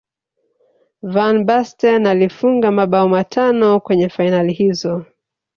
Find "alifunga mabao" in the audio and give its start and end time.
2.07-3.09